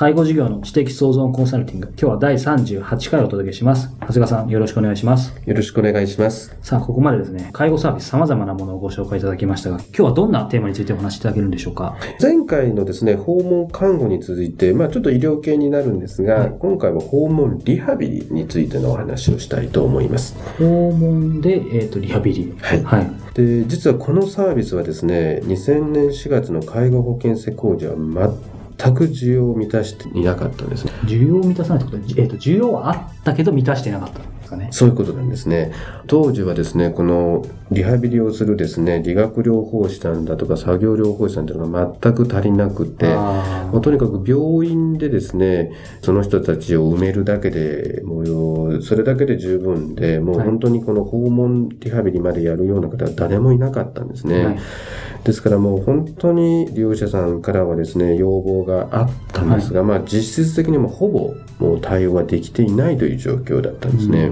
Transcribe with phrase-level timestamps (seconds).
[0.00, 1.88] 介護事業の知的創造コンサルティング。
[1.88, 3.94] 今日は第38回をお届けします。
[4.00, 5.34] 長谷川さん、よろしくお願いします。
[5.44, 6.56] よろしくお願いします。
[6.62, 11.98] さあ、ここまでですね、介護サービス様々なものをご紹介いただきましたが、今日はどんなテーマについてお話しいただけるんでしょうか？
[12.18, 20.34] 前回のですね、訪問看護に続いて、まあちょっと医療系になるんですが、はい、今回は訪問リハビリについてのお話をしたいと思います。
[20.56, 22.54] 訪問で、えっ、ー、と、リハビリ。
[22.58, 22.82] はい。
[22.84, 23.10] はい。
[23.34, 27.96] で、実はこのサービスはですね、2000年4月の介護保険施行時は
[28.84, 30.92] 全く需要を満たしていなかったんですね。
[31.04, 32.02] 需要を満たさないってこと？
[32.02, 34.20] は、えっ、ー、と、需要はあったけど満たしてなかった。
[34.50, 34.68] かね？
[34.72, 35.72] そういうことなんですね。
[36.06, 45.72] 当時はですね、このリハビリをするですね、理学療法士さんだとか作業療法士さんというのが全く足りなくて、もうとにかく病院でですね、
[46.02, 48.18] その人たちを埋めるだけで、も
[48.66, 54.44] うそれだけで十分で、もう本当にこの訪問リハビリまでやるような方は誰もいなかったんですね。
[54.44, 54.58] はい、
[55.24, 64.30] ですからもう本当に利用者さんからはですね、要望があったんですが、はい、まあ実質的にもほぼもう対応はできていないという状況だったんですね。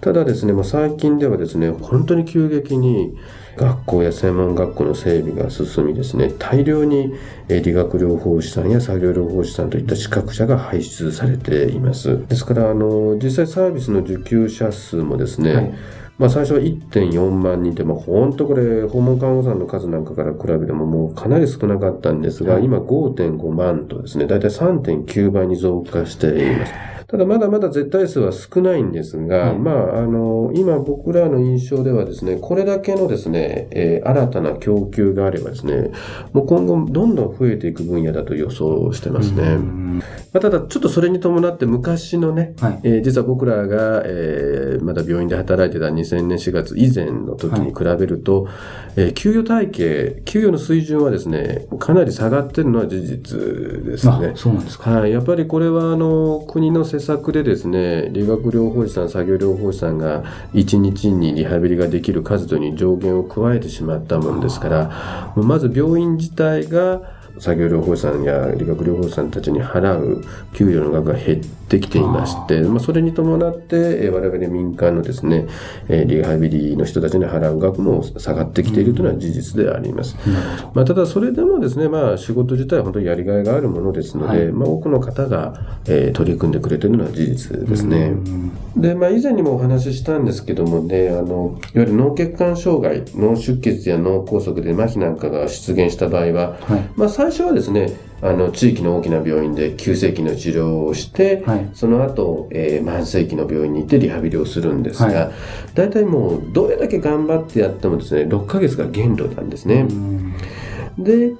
[0.00, 3.14] ただですね、もう最近ではですね、本当に急激に
[3.56, 7.12] 学校や専門学校の整備が進みですね、大量に
[7.48, 12.26] 理学療法士さんや作業療法士さんといった資格者が輩出されています。
[12.28, 15.74] ですから、あの、実際サービスの受給者数もですね、はい
[16.20, 26.99] まあ、最初は1.4万人で、まあ、本当これ、訪問看護師さんの数なんかから比べてももうかなり少なかったんですが、今5.5万とですね、だいたい3.9倍に増加しています。
[27.10, 35.90] ただまだまだ絶対数は少ないんですが、うん、まあ、あの、今僕らの印象ではですね、これだけのですね、えー、新たな供給があればですね、
[36.32, 39.58] もう今後どんどん増えていく分野だと予想してますね。
[40.32, 48.54] まあ、ただちょっとそれに伴って昔のね、はい、えー、実は僕らが、えー、まだ病院で働いてた2000年4月以前の時に比べると、はい、
[48.96, 53.38] えー、給与体系、給与の水準はですね、かなり下がってるのは事実
[53.84, 54.34] ですね。
[54.36, 54.90] そうなんですか。
[54.92, 55.10] はい。
[55.10, 60.24] やっぱりこれはあの、国の施策でですね、理学療法士さん、作業療法士さんが
[60.54, 67.02] 1日にリハビリができる数とに上限を加えてしまったもんですから、まず病院自体が
[67.38, 70.22] 作業療法士さんや理学療法士さんたちに払う
[70.52, 75.46] 給料の額が減ってきていまして、まあ、それに伴って、え我々民間のですね、
[75.88, 80.16] えリハビリの人たちに払う額も下がってきているというのは事実であります。
[80.74, 88.12] まあ、ただそれでもですね、まあ、仕事自体は本当にやりがいがあるものですので、はい、まあ、多くの方が、え取り組んでくれているのは事実ですね。
[88.76, 97.92] で、まあ、以前にもお話ししたんですけどもね、あの、いわゆる脳血管障害、脳出血や脳梗塞で麻痺なんかが出現した場合は、はい、まあ、最初はですね、
[98.22, 105.32] あの、地域の大きな病院で急性期の治療をして、はい、その後、えー、慢性期の病院に行ってリハビリをするんですが、はい、
[105.74, 109.86] 大体もう、どれだけ頑張ってやってもですね、6ヶ月が限度なんですね。
[110.98, 111.32] で、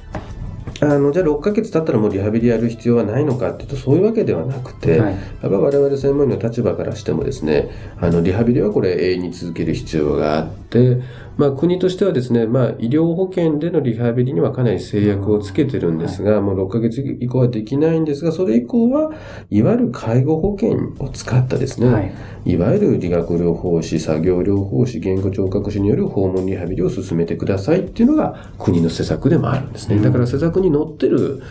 [0.82, 7.70] あの、じゃあ6ヶ月経ったらもうリハビリやる必要はないのかっていうと、そういうわけではなくて、はい、やっぱ我々専門医の立場からしてもですね、
[8.00, 11.02] あの、リハビリはこれ永遠に続ける必要があって、
[11.40, 19.10] まあ、国としてはですね、まあ、医療保険でのリハビリにはかなり制約をつけてるんですが、もう6ヶ月以降はできないんですが、それ以降は、
[19.48, 22.12] いわゆる介護保険を使ったですね、はい、
[22.44, 29.98] いわゆる理学療法士、作業療法士、言語聴覚士による訪問リハビリを進めてくださいっていうのが国の施策でもあるんですね。
[29.98, 31.42] だから施策に載ってる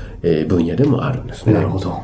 [0.47, 1.53] 分野でもあるんですね。
[1.53, 1.99] なるほど。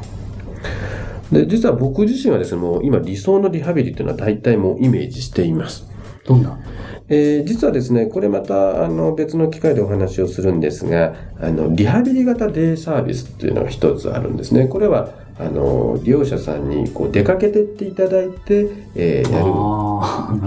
[1.31, 5.93] で、実は僕自身はですね、もう今理想のリハビリっていうのは大体もうイメージしています。
[6.25, 6.59] どんな？
[7.07, 14.67] えー、実はですね、これまたあの別の機会でお話をするんですが、あのリハビリ型デイサービスっていうのが一つあるんですね。
[14.67, 19.39] これはあの利用者さんにこう出かけてっていただいて、えー、や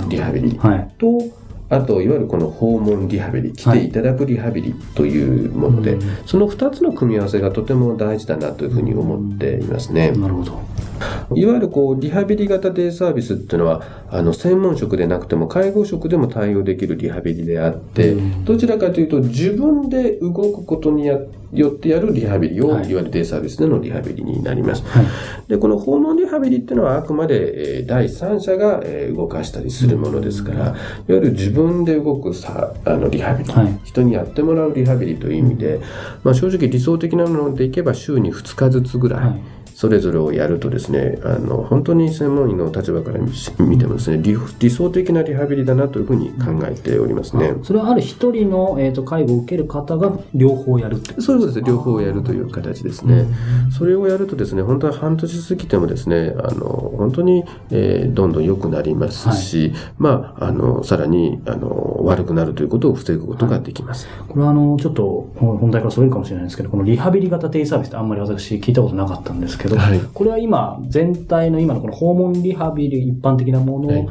[0.02, 1.32] るリハビリと、はい、
[1.70, 10.10] あと、いわゆるこの訪問リハビリ、来ていただくリハビリというもので、はい、その2つの組み合わせがとても大事だなというふうに思っていますね。
[10.12, 10.60] なるほど。
[11.34, 18.44] いわゆるこうリハビリ型デイサービスっていうのはあの専門職でなくても介護職でも対応できるリハビリであって、うん。
[18.44, 21.18] どちらかというと自分で動くことにや
[21.52, 22.90] よってやるリハビリを、はい。
[22.90, 24.82] い、わゆるデイサービスでのリハビリになります。
[24.86, 25.06] はい。
[25.48, 30.74] で、この訪問リハビリっていうのはあくまで、えー第三者が、えー動かしたりするものですから、いわ
[31.08, 33.80] ゆる自分で動くさあのリハビリ、はい。
[33.84, 35.80] 人にやってもらうリハビリという意味で、
[36.22, 43.30] まあ、正直理想的なのでいけば週に2日ずつぐらいそれぞれをやるとですね、あの本当に専門医の立場から見
[43.60, 47.54] 見てもですね理、理想的なリハビリだなというふうに考えておりますね。
[47.62, 51.60] それはある一人の、えー、と介護を受ける方が両方やるってそうです。
[51.62, 53.26] 両方やるという形ですね。
[53.70, 64.08] それをやるとですね、本当は半年過ぎてもですね、あの、本当に、えーどんどん良くなりますし、まあ、あの、さらに、あの、悪くなるということを防ぐことができます。
[64.26, 70.00] これはあの、ちょっと本題からそれるかもしれないんですけど、このリハビリ型デイサービスってあんまり私聞いたことなかったんですけど、はい。
[70.14, 74.08] これは今、全体の今のこの訪問リハビリ一般的なものはい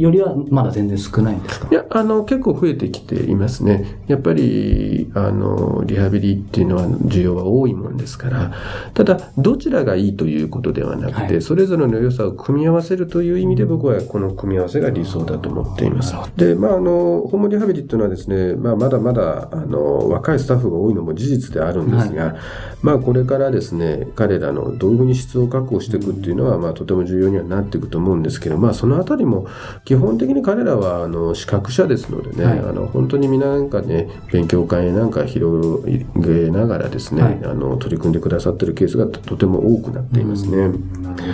[0.00, 1.68] よりはまだ全然少ないんですか？
[1.70, 4.00] いや、あの、結構増えてきていますね。
[4.06, 8.52] やっぱり、あの、リハビリっていうのは需要は多いもんですから、
[8.94, 11.42] ただ、どちらがいいということではなくて、はい。
[11.42, 16.14] それぞれの良さを組み合わせるという意味で僕はこの組み合わせが理想だと思っています。
[16.36, 22.36] で、まあ、あの、訪問リハビリっていうのはですね、まあ、まだまだ、あの、若いスタッフが多いのも事実であるんですが、
[22.82, 29.46] まあ、これからですね、彼らの道具に質を確保していくっていうのは、まあ、とても重要にはなっていくと思うんですけど、まあ、そのあたりも、
[29.90, 32.58] 基本的に彼らは、あの、資格者ですのでね、はい。
[32.60, 35.82] あの、本当に皆なんかね、勉強会なんか広
[36.14, 37.40] げながらですね、はい。
[37.42, 40.58] あの、取り組んでくださってるケースがととても多くなっていますね。
[40.58, 41.02] うん。
[41.02, 41.24] なる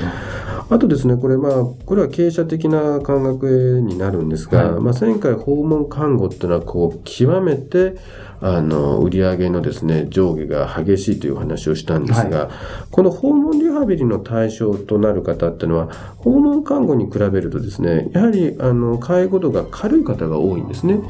[0.70, 1.52] ほあとですね、これまあ、
[1.84, 4.80] これは経営者的な感覚になるんですが、はい。
[4.80, 7.96] まあ、前回訪問看護っていうのは、こう、極めて、
[8.40, 12.50] あの、売上のですね、上下が激しいという話をしたんですが、
[12.90, 15.88] この訪問リハビリの対象となる方っていうのは、
[16.18, 21.00] 訪問看護に比べるとですね、やはり、あの、介護度が軽い方が多いんですね。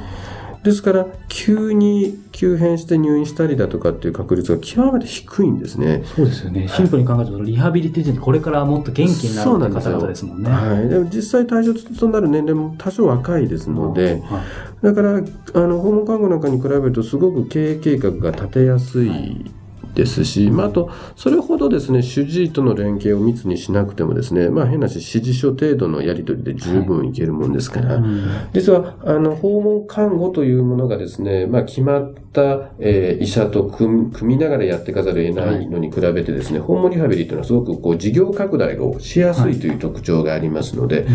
[0.66, 5.98] ですから、急に急変して入院したりだとかっていう確率が極めて低いんですね。
[5.98, 6.04] ど。
[6.06, 6.66] そうですよね。
[6.66, 10.50] シンプルに考えると、リハビリってこれからもっと元気になる方々ですもんね。
[10.50, 19.50] はい、でも実際対象となる年齢も多少若いですので、はいだからあの訪問看護なんかに比べるとすごく経営計画が立てやすい
[19.96, 28.26] ですし、まあ、あとそれほどですね主治医との連携を密にしなくてもですね、まあ、変なし指示書程度のやり取りで十分いけるもんですから、うん。
[28.52, 41.06] 実はあの訪問看護というものがですね、まあ、決まった、えー医者と組み組みながらやっていかざるを得ないのに比べてですね、訪問リハビリというのはすごくこう事業拡大をしやすいという特徴がありますので、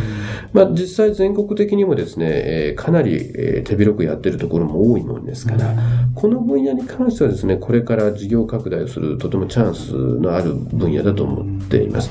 [0.52, 5.76] まあ、実際全国的にもですね、えーかなり、えー手広くやってるところも多いもんですから、
[6.16, 12.10] この分野に関してはですね、これから事業拡大をするとてもチャンスのある分野だと思っています。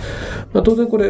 [0.52, 1.08] まあ、当然これ、え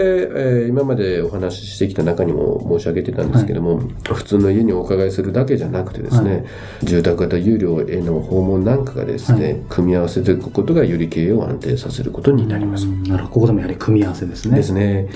[0.66, 6.44] ー今までお話ししてきた中にも申し上げてたんですけども、普通の家にお伺いするだけじゃなくてですね、はい
[6.84, 12.86] 住宅型有料への訪問なんかがですね、はい組み合わせていくことがより経営を安定させることになります。
[12.86, 13.34] うんなるほど。
[13.34, 14.56] ここでもやはり組み合わせですね。
[14.56, 15.08] ですね。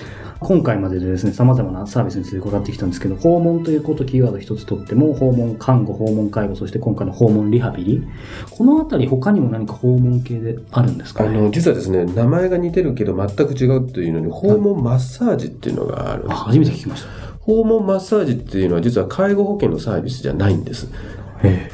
[0.44, 8.06] 今回まででですね、様々なサービスについて伺ってきたんですけど、訪問ということキーワード一つとっても、訪問看護、訪問介護、そして今回の訪問リハビリ。
[8.50, 11.24] このあたり他にも何か訪問系であるんですか？
[11.24, 17.08] ねあの、実はですね、名前が似てるけど全く違うというのに、訪問マッサージっていうのがあるんですあ初めて聞きました。
[17.40, 20.88] 訪問マッサージっていうのは実は介護保険のサービスじゃないんです。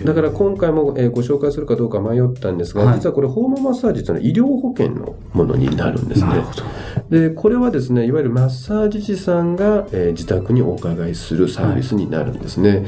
[0.05, 6.29] だから今回も、えーご紹介するかどうか迷ったんですが、はい実はこれ訪問マッサージっていうのは医療保険のものになるんですね。
[6.29, 6.63] なるほど。
[7.11, 12.87] で、これはですね、いわゆるマッサージ師さんが、えー自宅にお伺いするサービスになるんですね。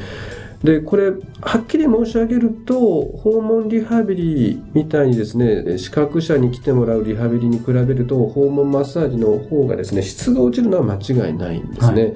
[0.63, 12.03] で、これ、はっきり申し上げると、訪問リハビリみたいにですね、資格者に来てもらうリハビリに比べると、訪問マッサージの方がですね、質が落ちるのは間違いないんですね。
[12.05, 12.11] は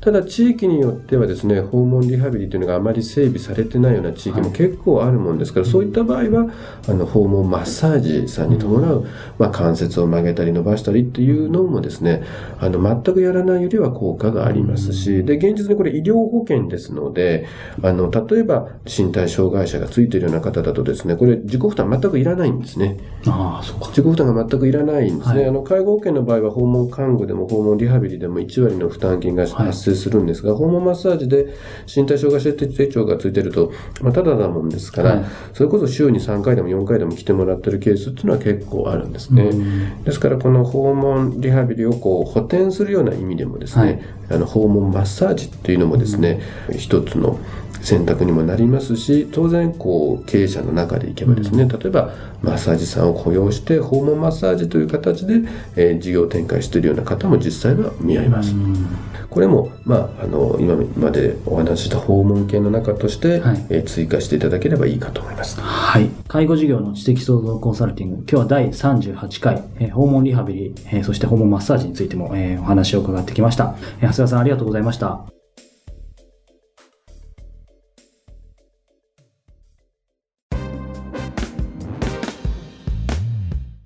[0.00, 6.50] ただ、地域によってはですね、訪問リハビリというのがあまり整備されてないような地域も結構あるもんですから、そういった場合は、
[6.88, 9.06] あの、訪問マッサージさんに伴う、
[9.38, 12.22] まあ、関節を曲げたり伸ばしたりっていうのもですね、
[12.58, 17.46] あの、全くやらないよりは効果がありますし、で、現実にこれ医療保険ですので、
[17.82, 22.98] あの、例えば身体障害者がついているような方だとですね、これ自己負担全くいらないんですね。
[23.26, 23.86] ああ、そうか。
[23.88, 25.40] 自己負担が全くいらないんですね。
[25.40, 31.54] はいあの、介護保険の場合は訪問看護でも訪問リハビリでも1割の負担金が発生するんですが、訪問マッサージで
[31.94, 39.42] 身体障害者手帳がついてると、まあ、ただなもんですから、はいそれこそ週に3回でも4回でも来てもらってるケースっていうのは結構あるんですね。
[39.44, 46.40] うんですから、この訪問リハビリをこう補填するような意味でもですね、はいあの訪問マッサージっていうのもですね、
[46.78, 47.38] 一つの
[47.80, 52.12] 選択にもなりますし当然こう経営者の中でいけばですね、うん例えば
[52.42, 55.42] マッサージさんを雇用して訪問マッサージという形で、
[55.76, 58.52] えー事業展開しているような方も実際は見合います。
[58.52, 58.86] うん
[59.30, 65.58] これも、まあ、あの今までお話しした訪問系の中として、はいえー追加していただければいいかと思います。
[65.60, 66.10] はい。
[66.28, 68.16] 介護事業の知的創造コンサルティング。
[68.16, 73.74] 今日は第38回、えー訪問リハビリ、えーそして訪問マッサージについても、えーお話を伺ってきました。
[74.00, 75.41] えー長谷川さんありがとうございました。